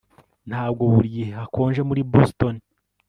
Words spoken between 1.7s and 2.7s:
muri Boston